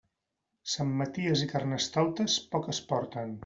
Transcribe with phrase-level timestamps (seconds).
[0.75, 3.39] Sant Maties i Carnestoltes, poc es porten.